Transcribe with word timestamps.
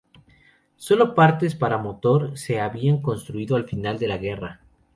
Sólo 0.77 1.13
partes 1.13 1.53
para 1.53 1.77
un 1.77 1.83
motor 1.83 2.35
se 2.35 2.59
habían 2.59 3.03
construido 3.03 3.55
al 3.55 3.65
final 3.69 3.99
de 3.99 4.07
la 4.07 4.17
guerra. 4.17 4.61